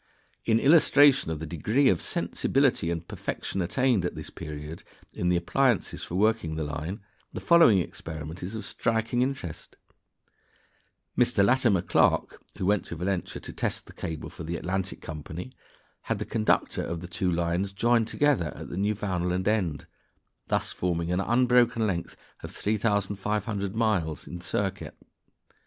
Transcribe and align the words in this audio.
In 0.45 0.59
illustration 0.59 1.29
of 1.29 1.37
the 1.39 1.45
degree 1.45 1.87
of 1.87 2.01
sensibility 2.01 2.89
and 2.89 3.07
perfection 3.07 3.61
attained 3.61 4.03
at 4.03 4.15
this 4.15 4.31
period 4.31 4.81
in 5.13 5.29
the 5.29 5.35
appliances 5.37 6.03
for 6.03 6.15
working 6.15 6.55
the 6.55 6.63
line, 6.63 7.01
the 7.33 7.39
following 7.39 7.77
experiment 7.77 8.41
is 8.41 8.55
of 8.55 8.65
striking 8.65 9.21
interest: 9.21 9.75
Mr. 11.15 11.45
Latimer 11.45 11.83
Clark, 11.83 12.41
who 12.57 12.65
went 12.65 12.83
to 12.85 12.95
Valentia 12.95 13.39
to 13.43 13.53
test 13.53 13.85
the 13.85 13.93
cable 13.93 14.31
for 14.31 14.43
the 14.43 14.55
"Atlantic" 14.57 15.01
Company, 15.01 15.51
had 16.09 16.17
the 16.17 16.25
conductor 16.25 16.81
of 16.81 17.01
the 17.01 17.07
two 17.07 17.31
lines 17.31 17.71
joined 17.71 18.07
together 18.07 18.51
at 18.55 18.69
the 18.69 18.77
Newfoundland 18.77 19.47
end, 19.47 19.85
thus 20.47 20.71
forming 20.71 21.11
an 21.11 21.19
unbroken 21.21 21.85
length 21.85 22.17
of 22.41 22.49
3,700 22.49 23.75
miles 23.75 24.25
in 24.25 24.41
circuit. 24.41 24.97